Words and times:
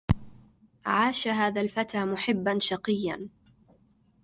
عاش 0.85 1.27
هذا 1.27 1.61
الفتى 1.61 2.05
محبا 2.05 2.59
شقيا 2.59 3.29